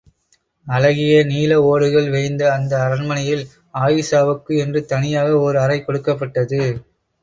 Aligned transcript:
அழகிய 0.67 1.17
நீல 1.23 1.59
ஓடுகள் 1.63 2.09
வேய்ந்த 2.09 2.43
அந்த 2.53 2.73
அரண்மனையில், 2.87 3.45
அயீஷாவுக்கு 3.77 4.53
என்று 4.57 4.81
தனியாக 4.87 5.39
ஓர் 5.39 5.57
அறை 5.57 5.79
கொடுக்கப்பட்டது. 5.83 6.63